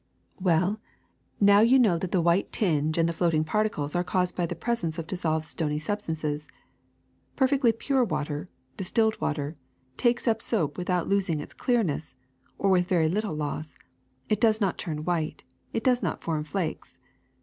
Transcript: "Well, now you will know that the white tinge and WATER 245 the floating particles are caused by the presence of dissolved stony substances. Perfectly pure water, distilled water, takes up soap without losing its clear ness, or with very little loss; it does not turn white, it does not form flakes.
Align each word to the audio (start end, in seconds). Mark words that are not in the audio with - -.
"Well, 0.39 0.79
now 1.39 1.59
you 1.59 1.73
will 1.73 1.83
know 1.83 1.97
that 1.99 2.11
the 2.11 2.21
white 2.23 2.51
tinge 2.51 2.97
and 2.97 3.07
WATER 3.07 3.13
245 3.15 3.15
the 3.15 3.17
floating 3.19 3.43
particles 3.43 3.95
are 3.95 4.03
caused 4.11 4.35
by 4.35 4.47
the 4.47 4.55
presence 4.55 4.97
of 4.97 5.05
dissolved 5.05 5.45
stony 5.45 5.77
substances. 5.77 6.47
Perfectly 7.35 7.71
pure 7.71 8.03
water, 8.03 8.47
distilled 8.77 9.21
water, 9.21 9.53
takes 9.97 10.27
up 10.27 10.41
soap 10.41 10.75
without 10.75 11.07
losing 11.07 11.39
its 11.39 11.53
clear 11.53 11.83
ness, 11.83 12.15
or 12.57 12.71
with 12.71 12.87
very 12.87 13.09
little 13.09 13.35
loss; 13.35 13.75
it 14.27 14.41
does 14.41 14.59
not 14.59 14.79
turn 14.79 15.05
white, 15.05 15.43
it 15.71 15.83
does 15.83 16.01
not 16.01 16.23
form 16.23 16.45
flakes. 16.45 16.97